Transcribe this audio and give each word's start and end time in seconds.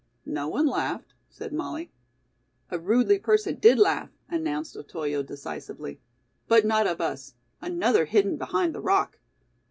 "No 0.25 0.47
one 0.47 0.65
laughed," 0.65 1.13
said 1.29 1.53
Molly. 1.53 1.91
"A 2.71 2.79
rudely 2.79 3.19
person 3.19 3.57
did 3.59 3.77
laugh," 3.77 4.09
announced 4.29 4.75
Otoyo 4.75 5.21
decisively. 5.21 5.99
"But 6.47 6.65
not 6.65 6.87
of 6.87 6.99
us. 6.99 7.35
Another 7.61 8.05
hidden 8.05 8.35
behind 8.35 8.73
the 8.73 8.81
rock." 8.81 9.19